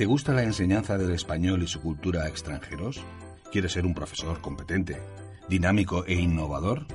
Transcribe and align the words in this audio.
¿Te 0.00 0.06
gusta 0.06 0.32
la 0.32 0.44
enseñanza 0.44 0.96
del 0.96 1.10
español 1.10 1.62
y 1.62 1.66
su 1.66 1.82
cultura 1.82 2.22
a 2.22 2.28
extranjeros? 2.28 3.04
¿Quieres 3.52 3.72
ser 3.72 3.84
un 3.84 3.92
profesor 3.92 4.40
competente, 4.40 4.96
dinámico 5.46 6.06
e 6.06 6.14
innovador? 6.14 6.86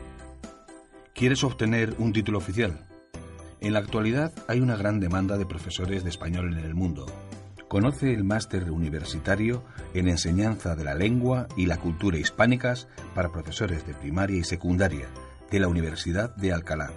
¿Quieres 1.13 1.43
obtener 1.43 1.93
un 1.99 2.13
título 2.13 2.39
oficial? 2.39 2.87
En 3.61 3.73
la 3.73 3.77
actualidad 3.77 4.33
hay 4.47 4.59
una 4.59 4.75
gran 4.75 4.99
demanda 4.99 5.37
de 5.37 5.45
profesores 5.45 6.03
de 6.03 6.09
español 6.09 6.57
en 6.57 6.65
el 6.65 6.73
mundo. 6.73 7.05
Conoce 7.67 8.11
el 8.11 8.23
máster 8.23 8.71
universitario 8.71 9.63
en 9.93 10.07
enseñanza 10.07 10.75
de 10.75 10.85
la 10.85 10.95
lengua 10.95 11.47
y 11.55 11.67
la 11.67 11.77
cultura 11.77 12.17
hispánicas 12.17 12.87
para 13.13 13.31
profesores 13.31 13.85
de 13.85 13.93
primaria 13.93 14.39
y 14.39 14.43
secundaria 14.43 15.05
de 15.51 15.59
la 15.59 15.67
Universidad 15.67 16.35
de 16.37 16.53
Alcalá. 16.53 16.89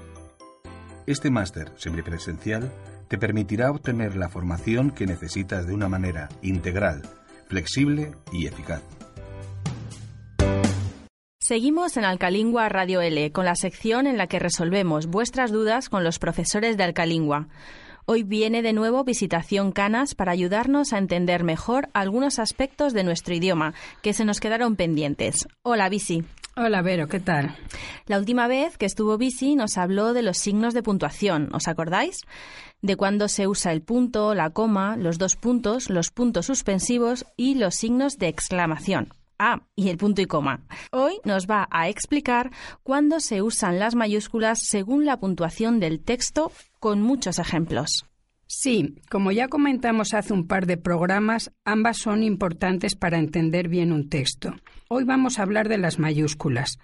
Este 1.05 1.31
máster 1.31 1.71
semipresencial 1.77 2.73
te 3.09 3.19
permitirá 3.19 3.71
obtener 3.71 4.17
la 4.17 4.29
formación 4.29 4.91
que 4.91 5.07
necesitas 5.07 5.67
de 5.67 5.75
una 5.75 5.89
manera 5.89 6.29
integral, 6.43 7.03
flexible 7.49 8.13
y 8.33 8.47
eficaz. 8.47 8.83
Seguimos 11.41 11.97
en 11.97 12.05
Alcalingua 12.05 12.69
Radio 12.69 13.01
L 13.01 13.33
con 13.33 13.47
la 13.47 13.55
sección 13.55 14.07
en 14.07 14.19
la 14.19 14.27
que 14.27 14.39
resolvemos 14.39 15.07
vuestras 15.07 15.51
dudas 15.51 15.89
con 15.89 16.05
los 16.05 16.19
profesores 16.19 16.77
de 16.77 16.85
Alcalingua. 16.85 17.49
Hoy 18.05 18.23
viene 18.23 18.63
de 18.63 18.75
nuevo 18.75 19.05
Visitación 19.05 19.73
Canas 19.73 20.15
para 20.15 20.33
ayudarnos 20.33 20.93
a 20.93 20.99
entender 20.99 21.45
mejor 21.45 21.89
algunos 21.95 22.39
aspectos 22.39 22.93
de 22.93 23.05
nuestro 23.05 23.35
idioma 23.35 23.73
que 24.03 24.13
se 24.13 24.27
nos 24.27 24.41
quedaron 24.41 24.77
pendientes. 24.77 25.47
Hola, 25.63 25.89
Visi. 25.89 26.25
Hola, 26.61 26.83
Vero, 26.83 27.07
¿qué 27.07 27.21
tal? 27.21 27.55
La 28.07 28.19
última 28.19 28.49
vez 28.49 28.77
que 28.79 28.87
estuvo 28.87 29.17
Visi 29.17 29.55
nos 29.55 29.79
habló 29.79 30.13
de 30.13 30.23
los 30.23 30.39
signos 30.39 30.75
de 30.75 30.83
puntuación, 30.83 31.51
¿os 31.53 31.69
acordáis? 31.69 32.23
De 32.83 32.97
cuándo 32.97 33.29
se 33.29 33.47
usa 33.47 33.71
el 33.71 33.81
punto, 33.81 34.35
la 34.35 34.51
coma, 34.51 34.97
los 34.97 35.19
dos 35.19 35.37
puntos, 35.37 35.89
los 35.89 36.11
puntos 36.11 36.47
suspensivos 36.47 37.27
y 37.37 37.55
los 37.55 37.77
signos 37.77 38.19
de 38.19 38.27
exclamación. 38.27 39.11
Ah, 39.39 39.61
y 39.77 39.89
el 39.89 39.99
punto 39.99 40.21
y 40.21 40.27
coma. 40.27 40.65
Hoy 40.91 41.21
nos 41.25 41.47
va 41.47 41.69
a 41.71 41.89
explicar 41.89 42.51
cuándo 42.83 43.21
se 43.21 43.41
usan 43.41 43.79
las 43.79 43.95
mayúsculas 43.95 44.59
según 44.59 45.07
la 45.07 45.21
puntuación 45.21 45.79
del 45.79 46.01
texto 46.01 46.51
con 46.81 47.03
muchos 47.03 47.39
ejemplos. 47.39 48.08
Sí, 48.51 48.95
como 49.11 49.31
ya 49.31 49.49
comentamos 49.49 50.15
hace 50.15 50.33
un 50.33 50.47
par 50.47 50.65
de 50.65 50.79
programas, 50.79 51.53
ambas 51.67 51.99
son 51.99 52.23
importantes 52.23 52.97
para 52.97 53.19
entender 53.19 53.69
bien 53.69 53.93
un 53.93 54.09
texto. 54.09 54.55
Hoy 54.89 55.05
vamos 55.05 55.39
a 55.39 55.43
hablar 55.43 55.69
de 55.69 55.77
las 55.77 55.99
mayúsculas. 55.99 56.79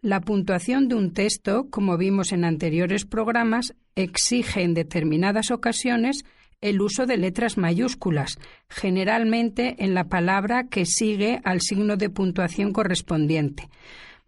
La 0.00 0.22
puntuación 0.22 0.88
de 0.88 0.94
un 0.94 1.12
texto, 1.12 1.68
como 1.68 1.98
vimos 1.98 2.32
en 2.32 2.46
anteriores 2.46 3.04
programas, 3.04 3.74
exige 3.94 4.62
en 4.62 4.72
determinadas 4.72 5.50
ocasiones 5.50 6.24
el 6.62 6.80
uso 6.80 7.04
de 7.04 7.18
letras 7.18 7.58
mayúsculas, 7.58 8.38
generalmente 8.70 9.84
en 9.84 9.92
la 9.92 10.04
palabra 10.04 10.68
que 10.68 10.86
sigue 10.86 11.42
al 11.44 11.60
signo 11.60 11.98
de 11.98 12.08
puntuación 12.08 12.72
correspondiente. 12.72 13.68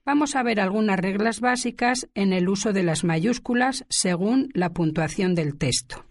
Vamos 0.05 0.37
a 0.37 0.43
ver 0.43 0.61
algunas 0.61 1.01
reglas 1.01 1.41
básicas 1.41 2.09
en 2.15 2.35
el 2.35 2.51
uso 2.51 2.75
de 2.75 2.83
las 2.83 3.05
mayúsculas 3.05 3.87
según 3.89 4.51
la 4.53 4.75
puntuación 4.75 5.35
del 5.35 5.57
texto. 5.57 6.05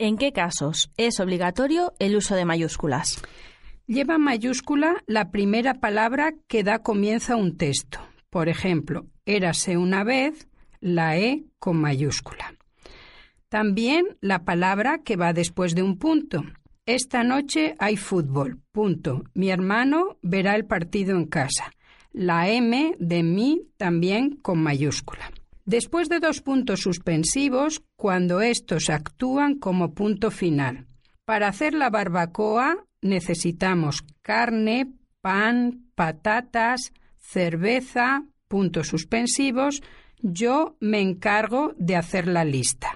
¿En 0.00 0.16
qué 0.16 0.32
casos 0.32 0.92
es 0.96 1.18
obligatorio 1.18 1.92
el 1.98 2.14
uso 2.14 2.36
de 2.36 2.44
mayúsculas? 2.44 3.20
Lleva 3.88 4.16
mayúscula 4.16 5.02
la 5.08 5.32
primera 5.32 5.74
palabra 5.74 6.34
que 6.46 6.62
da 6.62 6.84
comienzo 6.84 7.32
a 7.32 7.36
un 7.36 7.56
texto. 7.56 7.98
Por 8.30 8.48
ejemplo, 8.48 9.06
érase 9.26 9.76
una 9.76 10.04
vez 10.04 10.46
la 10.78 11.18
E 11.18 11.46
con 11.58 11.80
mayúscula. 11.80 12.54
También 13.48 14.16
la 14.20 14.44
palabra 14.44 14.98
que 14.98 15.16
va 15.16 15.32
después 15.32 15.74
de 15.74 15.82
un 15.82 15.98
punto. 15.98 16.44
Esta 16.86 17.24
noche 17.24 17.74
hay 17.80 17.96
fútbol. 17.96 18.60
Punto. 18.70 19.24
Mi 19.34 19.50
hermano 19.50 20.16
verá 20.22 20.54
el 20.54 20.64
partido 20.64 21.16
en 21.16 21.26
casa. 21.26 21.72
La 22.12 22.48
M 22.48 22.94
de 23.00 23.24
mí 23.24 23.62
también 23.76 24.36
con 24.36 24.62
mayúscula. 24.62 25.32
Después 25.68 26.08
de 26.08 26.18
dos 26.18 26.40
puntos 26.40 26.80
suspensivos, 26.80 27.82
cuando 27.94 28.40
estos 28.40 28.88
actúan 28.88 29.58
como 29.58 29.92
punto 29.92 30.30
final. 30.30 30.86
Para 31.26 31.48
hacer 31.48 31.74
la 31.74 31.90
barbacoa 31.90 32.86
necesitamos 33.02 34.02
carne, 34.22 34.90
pan, 35.20 35.84
patatas, 35.94 36.94
cerveza, 37.18 38.24
puntos 38.48 38.88
suspensivos. 38.88 39.82
Yo 40.22 40.78
me 40.80 41.02
encargo 41.02 41.74
de 41.76 41.96
hacer 41.96 42.26
la 42.28 42.44
lista 42.46 42.94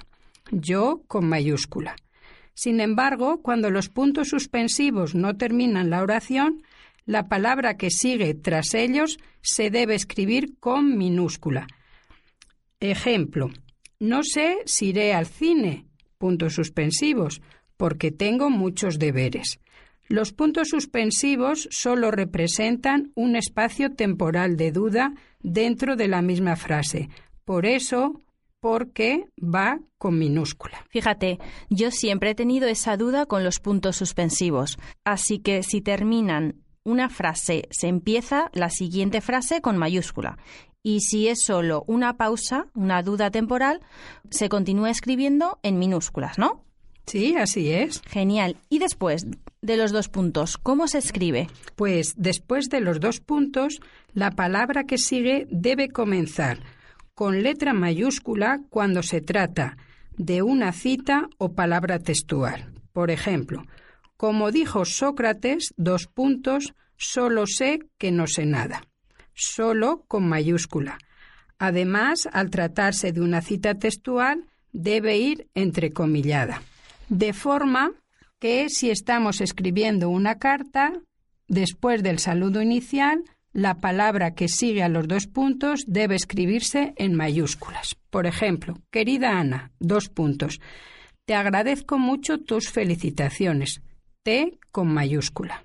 yo 0.50 1.02
con 1.08 1.28
mayúscula. 1.28 1.96
Sin 2.54 2.80
embargo, 2.80 3.42
cuando 3.42 3.70
los 3.70 3.90
puntos 3.90 4.28
suspensivos 4.28 5.14
no 5.14 5.36
terminan 5.36 5.90
la 5.90 6.02
oración, 6.02 6.62
la 7.04 7.28
palabra 7.28 7.76
que 7.76 7.90
sigue 7.90 8.32
tras 8.34 8.72
ellos 8.74 9.18
se 9.42 9.70
debe 9.70 9.94
escribir 9.94 10.58
con 10.58 10.96
minúscula. 10.96 11.66
Ejemplo, 12.82 13.48
no 14.00 14.24
sé 14.24 14.58
si 14.66 14.88
iré 14.88 15.14
al 15.14 15.26
cine, 15.26 15.86
puntos 16.18 16.54
suspensivos, 16.54 17.40
porque 17.76 18.10
tengo 18.10 18.50
muchos 18.50 18.98
deberes. 18.98 19.60
Los 20.08 20.32
puntos 20.32 20.70
suspensivos 20.70 21.68
solo 21.70 22.10
representan 22.10 23.12
un 23.14 23.36
espacio 23.36 23.92
temporal 23.92 24.56
de 24.56 24.72
duda 24.72 25.14
dentro 25.38 25.94
de 25.94 26.08
la 26.08 26.22
misma 26.22 26.56
frase. 26.56 27.08
Por 27.44 27.66
eso, 27.66 28.20
porque 28.58 29.26
va 29.38 29.78
con 29.96 30.18
minúscula. 30.18 30.84
Fíjate, 30.90 31.38
yo 31.70 31.92
siempre 31.92 32.30
he 32.30 32.34
tenido 32.34 32.66
esa 32.66 32.96
duda 32.96 33.26
con 33.26 33.44
los 33.44 33.60
puntos 33.60 33.94
suspensivos. 33.94 34.76
Así 35.04 35.38
que 35.38 35.62
si 35.62 35.82
terminan 35.82 36.56
una 36.82 37.08
frase, 37.08 37.68
se 37.70 37.86
empieza 37.86 38.50
la 38.54 38.70
siguiente 38.70 39.20
frase 39.20 39.60
con 39.60 39.78
mayúscula. 39.78 40.36
Y 40.82 41.00
si 41.00 41.28
es 41.28 41.42
solo 41.42 41.84
una 41.86 42.16
pausa, 42.16 42.66
una 42.74 43.02
duda 43.02 43.30
temporal, 43.30 43.80
se 44.30 44.48
continúa 44.48 44.90
escribiendo 44.90 45.58
en 45.62 45.78
minúsculas, 45.78 46.38
¿no? 46.38 46.64
Sí, 47.06 47.36
así 47.36 47.70
es. 47.70 48.02
Genial. 48.06 48.56
Y 48.68 48.78
después 48.78 49.26
de 49.60 49.76
los 49.76 49.92
dos 49.92 50.08
puntos, 50.08 50.58
¿cómo 50.58 50.88
se 50.88 50.98
escribe? 50.98 51.48
Pues 51.76 52.14
después 52.16 52.68
de 52.68 52.80
los 52.80 53.00
dos 53.00 53.20
puntos, 53.20 53.80
la 54.12 54.30
palabra 54.32 54.84
que 54.84 54.98
sigue 54.98 55.46
debe 55.50 55.88
comenzar 55.88 56.60
con 57.14 57.42
letra 57.42 57.72
mayúscula 57.72 58.60
cuando 58.70 59.02
se 59.02 59.20
trata 59.20 59.76
de 60.16 60.42
una 60.42 60.72
cita 60.72 61.28
o 61.38 61.52
palabra 61.52 61.98
textual. 61.98 62.72
Por 62.92 63.10
ejemplo, 63.10 63.62
como 64.16 64.50
dijo 64.50 64.84
Sócrates, 64.84 65.74
dos 65.76 66.06
puntos, 66.06 66.74
solo 66.96 67.46
sé 67.46 67.80
que 67.98 68.10
no 68.10 68.26
sé 68.26 68.46
nada. 68.46 68.82
Solo 69.34 70.04
con 70.08 70.28
mayúscula. 70.28 70.98
Además, 71.58 72.28
al 72.32 72.50
tratarse 72.50 73.12
de 73.12 73.20
una 73.20 73.40
cita 73.40 73.74
textual, 73.76 74.46
debe 74.72 75.18
ir 75.18 75.48
entrecomillada. 75.54 76.62
De 77.08 77.32
forma 77.32 77.92
que 78.38 78.68
si 78.68 78.90
estamos 78.90 79.40
escribiendo 79.40 80.08
una 80.08 80.38
carta, 80.38 80.92
después 81.46 82.02
del 82.02 82.18
saludo 82.18 82.60
inicial, 82.60 83.22
la 83.52 83.74
palabra 83.80 84.34
que 84.34 84.48
sigue 84.48 84.82
a 84.82 84.88
los 84.88 85.06
dos 85.06 85.26
puntos 85.26 85.84
debe 85.86 86.16
escribirse 86.16 86.94
en 86.96 87.14
mayúsculas. 87.14 87.96
Por 88.10 88.26
ejemplo, 88.26 88.78
querida 88.90 89.38
Ana, 89.38 89.70
dos 89.78 90.08
puntos. 90.08 90.60
Te 91.26 91.34
agradezco 91.34 91.98
mucho 91.98 92.38
tus 92.38 92.70
felicitaciones. 92.70 93.82
T 94.22 94.58
con 94.70 94.92
mayúscula. 94.92 95.64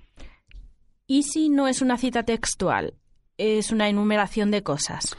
¿Y 1.07 1.23
si 1.23 1.49
no 1.49 1.67
es 1.67 1.81
una 1.81 1.97
cita 1.97 2.23
textual? 2.23 2.93
Es 3.37 3.71
una 3.71 3.89
enumeración 3.89 4.51
de 4.51 4.63
cosas. 4.63 5.15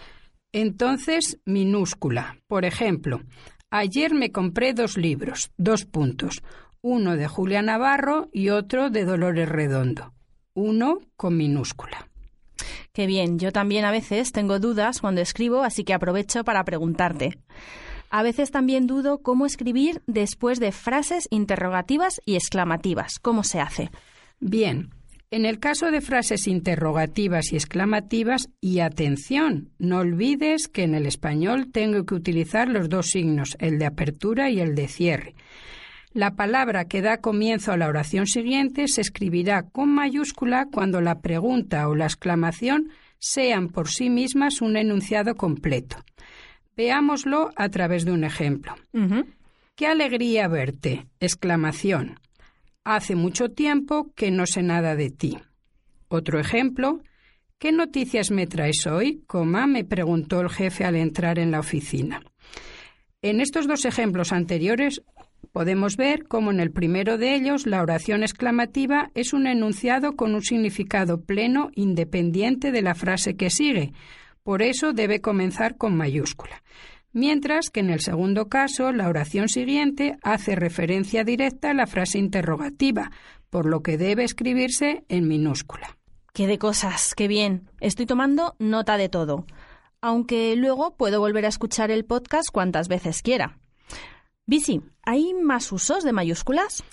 Entonces, 0.52 1.38
minúscula. 1.44 2.38
Por 2.46 2.64
ejemplo, 2.64 3.22
ayer 3.70 4.14
me 4.14 4.32
compré 4.32 4.72
dos 4.74 4.96
libros, 4.96 5.50
dos 5.56 5.84
puntos. 5.84 6.42
Uno 6.80 7.16
de 7.16 7.28
Julia 7.28 7.62
Navarro 7.62 8.28
y 8.32 8.50
otro 8.50 8.90
de 8.90 9.04
Dolores 9.04 9.48
Redondo. 9.48 10.14
Uno 10.54 10.98
con 11.16 11.36
minúscula. 11.36 12.08
Qué 12.92 13.06
bien, 13.06 13.38
yo 13.38 13.52
también 13.52 13.84
a 13.84 13.92
veces 13.92 14.32
tengo 14.32 14.58
dudas 14.58 15.00
cuando 15.00 15.20
escribo, 15.20 15.62
así 15.62 15.84
que 15.84 15.94
aprovecho 15.94 16.42
para 16.42 16.64
preguntarte. 16.64 17.38
A 18.10 18.22
veces 18.22 18.50
también 18.50 18.86
dudo 18.86 19.22
cómo 19.22 19.46
escribir 19.46 20.02
después 20.06 20.58
de 20.60 20.72
frases 20.72 21.28
interrogativas 21.30 22.20
y 22.24 22.34
exclamativas. 22.34 23.18
¿Cómo 23.20 23.44
se 23.44 23.60
hace? 23.60 23.90
Bien, 24.40 24.90
en 25.30 25.44
el 25.44 25.58
caso 25.58 25.90
de 25.90 26.00
frases 26.00 26.46
interrogativas 26.46 27.52
y 27.52 27.56
exclamativas, 27.56 28.48
y 28.60 28.80
atención, 28.80 29.70
no 29.78 29.98
olvides 29.98 30.68
que 30.68 30.84
en 30.84 30.94
el 30.94 31.04
español 31.06 31.70
tengo 31.70 32.04
que 32.06 32.14
utilizar 32.14 32.68
los 32.68 32.88
dos 32.88 33.08
signos, 33.08 33.56
el 33.60 33.78
de 33.78 33.86
apertura 33.86 34.50
y 34.50 34.60
el 34.60 34.74
de 34.74 34.88
cierre. 34.88 35.34
La 36.14 36.34
palabra 36.34 36.86
que 36.86 37.02
da 37.02 37.18
comienzo 37.18 37.72
a 37.72 37.76
la 37.76 37.88
oración 37.88 38.26
siguiente 38.26 38.88
se 38.88 39.02
escribirá 39.02 39.62
con 39.62 39.90
mayúscula 39.90 40.66
cuando 40.72 41.02
la 41.02 41.20
pregunta 41.20 41.86
o 41.88 41.94
la 41.94 42.06
exclamación 42.06 42.88
sean 43.18 43.68
por 43.68 43.88
sí 43.88 44.08
mismas 44.08 44.62
un 44.62 44.76
enunciado 44.76 45.34
completo. 45.34 45.96
Veámoslo 46.76 47.50
a 47.56 47.68
través 47.68 48.04
de 48.04 48.12
un 48.12 48.24
ejemplo. 48.24 48.74
¡Qué 49.74 49.86
alegría 49.86 50.48
verte! 50.48 51.06
exclamación. 51.20 52.18
Hace 52.90 53.16
mucho 53.16 53.50
tiempo 53.50 54.14
que 54.14 54.30
no 54.30 54.46
sé 54.46 54.62
nada 54.62 54.96
de 54.96 55.10
ti. 55.10 55.36
Otro 56.08 56.40
ejemplo. 56.40 57.02
¿Qué 57.58 57.70
noticias 57.70 58.30
me 58.30 58.46
traes 58.46 58.86
hoy? 58.86 59.24
Coma, 59.26 59.66
me 59.66 59.84
preguntó 59.84 60.40
el 60.40 60.48
jefe 60.48 60.86
al 60.86 60.96
entrar 60.96 61.38
en 61.38 61.50
la 61.50 61.60
oficina. 61.60 62.22
En 63.20 63.42
estos 63.42 63.68
dos 63.68 63.84
ejemplos 63.84 64.32
anteriores 64.32 65.02
podemos 65.52 65.98
ver 65.98 66.24
cómo 66.28 66.50
en 66.50 66.60
el 66.60 66.70
primero 66.70 67.18
de 67.18 67.34
ellos 67.34 67.66
la 67.66 67.82
oración 67.82 68.22
exclamativa 68.22 69.10
es 69.14 69.34
un 69.34 69.46
enunciado 69.46 70.16
con 70.16 70.34
un 70.34 70.40
significado 70.40 71.20
pleno 71.20 71.70
independiente 71.74 72.72
de 72.72 72.80
la 72.80 72.94
frase 72.94 73.36
que 73.36 73.50
sigue. 73.50 73.92
Por 74.42 74.62
eso 74.62 74.94
debe 74.94 75.20
comenzar 75.20 75.76
con 75.76 75.94
mayúscula. 75.94 76.62
Mientras 77.12 77.70
que 77.70 77.80
en 77.80 77.90
el 77.90 78.00
segundo 78.00 78.48
caso 78.48 78.92
la 78.92 79.08
oración 79.08 79.48
siguiente 79.48 80.18
hace 80.22 80.54
referencia 80.54 81.24
directa 81.24 81.70
a 81.70 81.74
la 81.74 81.86
frase 81.86 82.18
interrogativa, 82.18 83.10
por 83.50 83.66
lo 83.66 83.82
que 83.82 83.98
debe 83.98 84.24
escribirse 84.24 85.04
en 85.08 85.26
minúscula. 85.26 85.96
¡Qué 86.32 86.46
de 86.46 86.58
cosas! 86.58 87.14
¡Qué 87.14 87.28
bien! 87.28 87.70
Estoy 87.80 88.06
tomando 88.06 88.54
nota 88.58 88.96
de 88.96 89.08
todo 89.08 89.46
aunque 90.00 90.54
luego 90.56 90.96
puedo 90.96 91.20
volver 91.20 91.44
a 91.44 91.48
escuchar 91.48 91.90
el 91.90 92.04
podcast 92.04 92.50
cuantas 92.50 92.88
veces 92.88 93.22
quiera. 93.22 93.58
Bisi, 94.46 94.82
¿hay 95.02 95.34
más 95.34 95.72
usos 95.72 96.04
de 96.04 96.12
mayúsculas? 96.12 96.84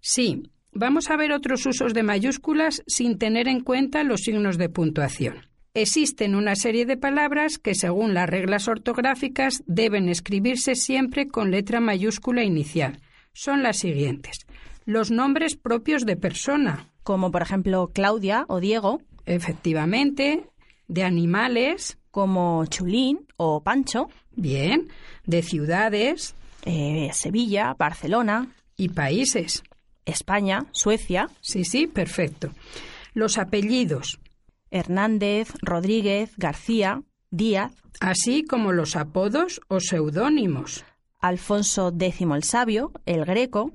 Sí, 0.00 0.50
vamos 0.72 1.10
a 1.10 1.16
ver 1.16 1.32
otros 1.32 1.66
usos 1.66 1.94
de 1.94 2.02
mayúsculas 2.02 2.82
sin 2.86 3.18
tener 3.18 3.48
en 3.48 3.60
cuenta 3.60 4.04
los 4.04 4.20
signos 4.20 4.58
de 4.58 4.68
puntuación. 4.68 5.48
Existen 5.76 6.34
una 6.34 6.56
serie 6.56 6.86
de 6.86 6.96
palabras 6.96 7.58
que, 7.58 7.74
según 7.74 8.14
las 8.14 8.30
reglas 8.30 8.66
ortográficas, 8.66 9.62
deben 9.66 10.08
escribirse 10.08 10.74
siempre 10.74 11.28
con 11.28 11.50
letra 11.50 11.80
mayúscula 11.80 12.42
inicial. 12.44 13.02
Son 13.34 13.62
las 13.62 13.76
siguientes. 13.76 14.46
Los 14.86 15.10
nombres 15.10 15.54
propios 15.54 16.06
de 16.06 16.16
persona. 16.16 16.88
Como 17.02 17.30
por 17.30 17.42
ejemplo 17.42 17.90
Claudia 17.92 18.46
o 18.48 18.58
Diego. 18.58 19.02
Efectivamente. 19.26 20.46
De 20.88 21.02
animales 21.02 21.98
como 22.10 22.64
Chulín 22.64 23.26
o 23.36 23.62
Pancho. 23.62 24.08
Bien. 24.34 24.88
De 25.26 25.42
ciudades. 25.42 26.34
Eh, 26.64 27.10
Sevilla, 27.12 27.74
Barcelona. 27.78 28.48
Y 28.78 28.88
países. 28.88 29.62
España, 30.06 30.64
Suecia. 30.72 31.28
Sí, 31.42 31.64
sí, 31.64 31.86
perfecto. 31.86 32.48
Los 33.12 33.36
apellidos. 33.36 34.20
Hernández, 34.70 35.52
Rodríguez, 35.62 36.32
García, 36.36 37.02
Díaz. 37.30 37.72
Así 38.00 38.44
como 38.44 38.72
los 38.72 38.96
apodos 38.96 39.60
o 39.68 39.80
seudónimos. 39.80 40.84
Alfonso 41.20 41.94
X 41.98 42.20
el 42.20 42.42
Sabio, 42.42 42.92
el 43.06 43.24
Greco. 43.24 43.72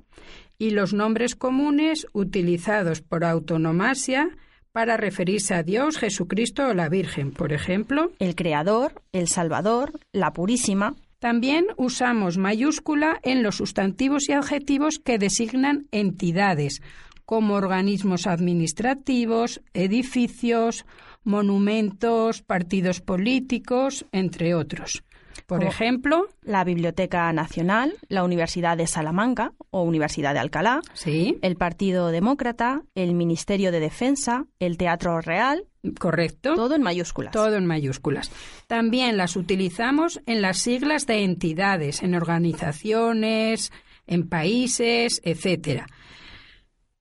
Y 0.58 0.70
los 0.72 0.94
nombres 0.94 1.36
comunes 1.36 2.06
utilizados 2.14 3.02
por 3.02 3.26
autonomasia 3.26 4.30
para 4.72 4.96
referirse 4.96 5.54
a 5.54 5.64
Dios, 5.64 5.98
Jesucristo 5.98 6.68
o 6.68 6.74
la 6.74 6.88
Virgen, 6.88 7.32
por 7.32 7.52
ejemplo. 7.52 8.12
El 8.20 8.36
Creador, 8.36 9.02
el 9.12 9.28
Salvador, 9.28 10.00
la 10.12 10.34
Purísima. 10.34 10.96
También 11.20 11.68
usamos 11.78 12.38
mayúscula 12.38 13.20
en 13.24 13.44
los 13.44 13.58
sustantivos 13.58 14.28
y 14.30 14.34
adjetivos 14.34 14.98
que 14.98 15.20
designan 15.20 15.88
entidades, 15.92 16.82
como 17.32 17.54
organismos 17.54 18.28
administrativos, 18.28 19.62
edificios, 19.74 20.86
monumentos, 21.24 22.42
partidos 22.42 23.00
políticos, 23.00 24.06
entre 24.12 24.54
otros. 24.54 25.02
Por 25.46 25.64
ejemplo, 25.64 26.28
la 26.42 26.66
Biblioteca 26.66 27.32
Nacional, 27.32 27.94
la 28.10 28.26
Universidad 28.26 28.76
de 28.76 28.86
Salamanca 28.86 29.54
o 29.70 29.84
Universidad 29.84 30.34
de 30.34 30.42
Alcalá, 30.42 30.82
¿Sí? 30.94 31.40
el 31.42 31.56
Partido 31.56 32.10
Demócrata, 32.10 32.82
el 32.96 33.14
Ministerio 33.14 33.72
de 33.72 33.80
Defensa, 33.80 34.48
el 34.60 34.76
Teatro 34.76 35.22
Real. 35.22 35.64
Correcto. 36.02 36.56
Todo 36.56 36.76
en 36.76 36.82
mayúsculas. 36.82 37.32
Todo 37.32 37.56
en 37.56 37.66
mayúsculas. 37.66 38.30
También 38.68 39.16
las 39.16 39.38
utilizamos 39.38 40.20
en 40.26 40.42
las 40.42 40.58
siglas 40.58 41.08
de 41.08 41.24
entidades, 41.24 42.04
en 42.04 42.14
organizaciones, 42.14 43.72
en 44.06 44.28
países, 44.28 45.22
etcétera. 45.24 45.88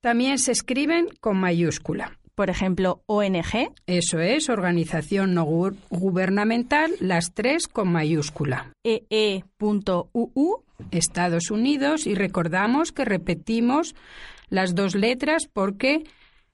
También 0.01 0.39
se 0.39 0.53
escriben 0.53 1.09
con 1.21 1.39
mayúscula 1.39 2.21
por 2.41 2.49
ejemplo, 2.49 3.03
ONG. 3.05 3.75
Eso 3.87 4.19
es, 4.19 4.49
organización 4.49 5.35
no 5.35 5.45
gubernamental, 5.45 6.91
las 6.99 7.35
tres 7.35 7.69
con 7.69 7.93
mayúscula. 7.93 8.73
EE.UU. 8.83 10.65
Estados 10.91 11.51
Unidos, 11.51 12.07
y 12.07 12.15
recordamos 12.15 12.93
que 12.93 13.05
repetimos 13.05 13.95
las 14.49 14.75
dos 14.75 14.95
letras 14.95 15.51
porque 15.53 16.05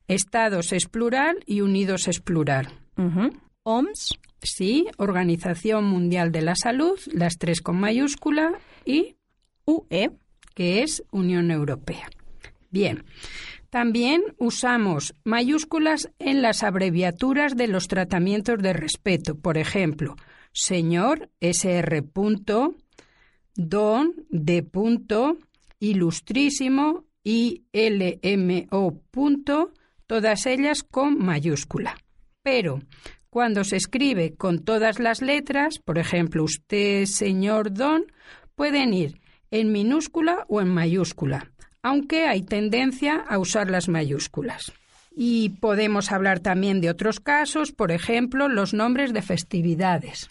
Estados 0.08 0.72
es 0.72 0.86
plural 0.86 1.36
y 1.46 1.60
Unidos 1.60 2.08
es 2.08 2.18
plural. 2.18 2.66
OMS. 3.62 4.18
Sí, 4.42 4.88
Organización 4.98 5.84
Mundial 5.84 6.32
de 6.32 6.42
la 6.42 6.56
Salud, 6.56 6.98
las 7.12 7.38
tres 7.38 7.60
con 7.60 7.78
mayúscula, 7.78 8.58
y 8.84 9.14
UE, 9.66 10.10
que 10.56 10.82
es 10.82 11.04
Unión 11.12 11.52
Europea. 11.52 12.08
Bien. 12.76 13.04
También 13.70 14.22
usamos 14.36 15.14
mayúsculas 15.24 16.10
en 16.18 16.42
las 16.42 16.62
abreviaturas 16.62 17.56
de 17.56 17.68
los 17.68 17.88
tratamientos 17.88 18.58
de 18.58 18.74
respeto. 18.74 19.34
Por 19.34 19.56
ejemplo, 19.56 20.14
señor, 20.52 21.30
SR. 21.40 22.04
don, 23.54 24.14
D. 24.28 24.68
ilustrísimo, 25.80 27.06
ILMO. 27.24 29.02
todas 30.06 30.44
ellas 30.44 30.82
con 30.82 31.16
mayúscula. 31.16 31.96
Pero 32.42 32.80
cuando 33.30 33.64
se 33.64 33.76
escribe 33.76 34.34
con 34.34 34.64
todas 34.66 34.98
las 34.98 35.22
letras, 35.22 35.78
por 35.78 35.98
ejemplo, 35.98 36.44
usted, 36.44 37.06
señor, 37.06 37.72
don, 37.72 38.04
pueden 38.54 38.92
ir 38.92 39.18
en 39.50 39.72
minúscula 39.72 40.44
o 40.48 40.60
en 40.60 40.68
mayúscula 40.68 41.55
aunque 41.86 42.26
hay 42.26 42.42
tendencia 42.42 43.24
a 43.28 43.38
usar 43.38 43.70
las 43.70 43.88
mayúsculas. 43.88 44.72
Y 45.14 45.50
podemos 45.60 46.10
hablar 46.10 46.40
también 46.40 46.80
de 46.80 46.90
otros 46.90 47.20
casos, 47.20 47.70
por 47.70 47.92
ejemplo, 47.92 48.48
los 48.48 48.74
nombres 48.74 49.12
de 49.12 49.22
festividades. 49.22 50.28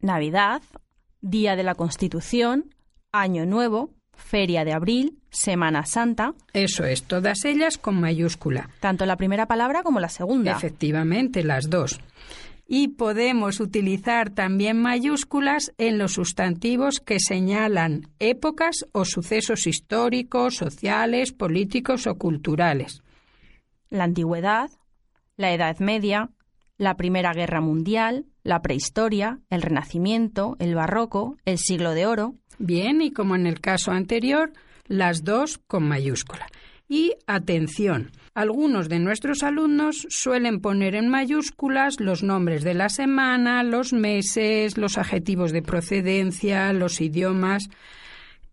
Navidad, 0.00 0.60
Día 1.22 1.56
de 1.56 1.62
la 1.62 1.74
Constitución, 1.74 2.74
Año 3.12 3.46
Nuevo, 3.46 3.94
Feria 4.14 4.66
de 4.66 4.74
Abril, 4.74 5.18
Semana 5.30 5.86
Santa. 5.86 6.34
Eso 6.52 6.84
es, 6.84 7.02
todas 7.02 7.46
ellas 7.46 7.78
con 7.78 7.98
mayúscula. 7.98 8.68
Tanto 8.80 9.06
la 9.06 9.16
primera 9.16 9.46
palabra 9.46 9.82
como 9.82 10.00
la 10.00 10.10
segunda. 10.10 10.52
Efectivamente, 10.52 11.42
las 11.44 11.70
dos 11.70 11.98
y 12.70 12.88
podemos 12.88 13.60
utilizar 13.60 14.28
también 14.28 14.80
mayúsculas 14.80 15.72
en 15.78 15.96
los 15.96 16.12
sustantivos 16.12 17.00
que 17.00 17.18
señalan 17.18 18.10
épocas 18.18 18.84
o 18.92 19.06
sucesos 19.06 19.66
históricos, 19.66 20.56
sociales, 20.56 21.32
políticos 21.32 22.06
o 22.06 22.16
culturales. 22.16 23.02
La 23.88 24.04
antigüedad, 24.04 24.70
la 25.38 25.54
Edad 25.54 25.78
Media, 25.78 26.28
la 26.76 26.98
Primera 26.98 27.32
Guerra 27.32 27.62
Mundial, 27.62 28.26
la 28.44 28.60
prehistoria, 28.60 29.40
el 29.48 29.62
Renacimiento, 29.62 30.56
el 30.58 30.74
Barroco, 30.74 31.38
el 31.46 31.56
Siglo 31.56 31.94
de 31.94 32.04
Oro. 32.04 32.34
Bien, 32.58 33.00
y 33.00 33.12
como 33.12 33.34
en 33.34 33.46
el 33.46 33.60
caso 33.60 33.92
anterior, 33.92 34.52
las 34.86 35.24
dos 35.24 35.56
con 35.56 35.88
mayúscula. 35.88 36.46
Y 36.86 37.14
atención, 37.26 38.10
algunos 38.38 38.88
de 38.88 39.00
nuestros 39.00 39.42
alumnos 39.42 40.06
suelen 40.10 40.60
poner 40.60 40.94
en 40.94 41.08
mayúsculas 41.08 41.98
los 41.98 42.22
nombres 42.22 42.62
de 42.62 42.72
la 42.72 42.88
semana, 42.88 43.64
los 43.64 43.92
meses, 43.92 44.78
los 44.78 44.96
adjetivos 44.96 45.50
de 45.50 45.60
procedencia, 45.60 46.72
los 46.72 47.00
idiomas. 47.00 47.68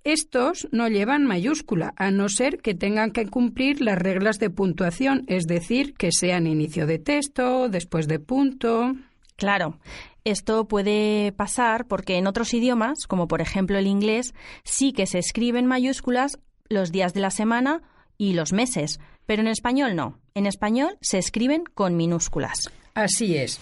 Estos 0.03 0.67
no 0.71 0.87
llevan 0.87 1.27
mayúscula, 1.27 1.93
a 1.97 2.09
no 2.09 2.29
ser 2.29 2.63
que 2.63 2.73
tengan 2.73 3.11
que 3.11 3.27
cumplir 3.27 3.79
las 3.79 3.99
reglas 3.99 4.39
de 4.39 4.49
puntuación, 4.49 5.23
es 5.27 5.45
decir, 5.45 5.93
que 5.93 6.09
sean 6.11 6.47
inicio 6.47 6.87
de 6.87 6.97
texto, 6.97 7.69
después 7.69 8.07
de 8.07 8.17
punto. 8.17 8.93
Claro, 9.35 9.77
esto 10.23 10.67
puede 10.67 11.31
pasar 11.31 11.85
porque 11.85 12.17
en 12.17 12.25
otros 12.25 12.55
idiomas, 12.55 13.05
como 13.07 13.27
por 13.27 13.39
ejemplo 13.39 13.77
el 13.77 13.85
inglés, 13.85 14.33
sí 14.63 14.93
que 14.93 15.05
se 15.05 15.19
escriben 15.19 15.67
mayúsculas 15.67 16.39
los 16.69 16.91
días 16.91 17.13
de 17.13 17.21
la 17.21 17.29
semana 17.29 17.83
y 18.17 18.33
los 18.33 18.53
meses, 18.53 18.99
pero 19.25 19.41
en 19.41 19.47
español 19.47 19.95
no. 19.95 20.19
En 20.33 20.45
español 20.45 20.97
se 21.01 21.17
escriben 21.17 21.63
con 21.73 21.95
minúsculas. 21.95 22.69
Así 22.93 23.35
es. 23.35 23.59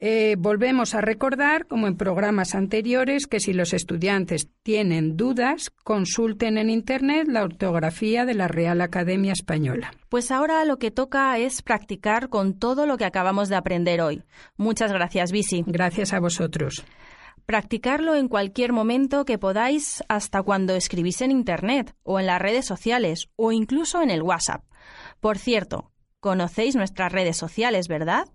Eh, 0.00 0.36
volvemos 0.38 0.94
a 0.94 1.00
recordar, 1.00 1.66
como 1.66 1.88
en 1.88 1.96
programas 1.96 2.54
anteriores, 2.54 3.26
que 3.26 3.40
si 3.40 3.52
los 3.52 3.72
estudiantes 3.72 4.48
tienen 4.62 5.16
dudas, 5.16 5.70
consulten 5.82 6.56
en 6.56 6.70
Internet 6.70 7.26
la 7.28 7.42
ortografía 7.42 8.24
de 8.24 8.34
la 8.34 8.46
Real 8.46 8.80
Academia 8.80 9.32
Española. 9.32 9.92
Pues 10.08 10.30
ahora 10.30 10.64
lo 10.64 10.78
que 10.78 10.92
toca 10.92 11.36
es 11.38 11.62
practicar 11.62 12.28
con 12.28 12.58
todo 12.58 12.86
lo 12.86 12.96
que 12.96 13.06
acabamos 13.06 13.48
de 13.48 13.56
aprender 13.56 14.00
hoy. 14.00 14.22
Muchas 14.56 14.92
gracias, 14.92 15.32
Bisi. 15.32 15.64
Gracias 15.66 16.12
a 16.12 16.20
vosotros. 16.20 16.84
Practicarlo 17.48 18.14
en 18.14 18.28
cualquier 18.28 18.74
momento 18.74 19.24
que 19.24 19.38
podáis 19.38 20.04
hasta 20.10 20.42
cuando 20.42 20.74
escribís 20.74 21.22
en 21.22 21.30
Internet 21.30 21.94
o 22.02 22.20
en 22.20 22.26
las 22.26 22.42
redes 22.42 22.66
sociales 22.66 23.30
o 23.36 23.52
incluso 23.52 24.02
en 24.02 24.10
el 24.10 24.20
WhatsApp. 24.20 24.64
Por 25.18 25.38
cierto, 25.38 25.90
conocéis 26.20 26.76
nuestras 26.76 27.10
redes 27.10 27.38
sociales, 27.38 27.88
¿verdad? 27.88 28.26